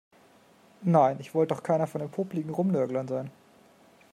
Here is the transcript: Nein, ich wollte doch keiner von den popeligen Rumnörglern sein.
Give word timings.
Nein, 0.81 1.17
ich 1.19 1.35
wollte 1.35 1.53
doch 1.53 1.61
keiner 1.61 1.85
von 1.85 2.01
den 2.01 2.09
popeligen 2.09 2.49
Rumnörglern 2.49 3.07
sein. 3.07 3.29